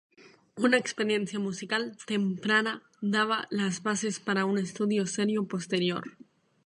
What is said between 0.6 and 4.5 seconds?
Una experiencia musical temprana daba las bases para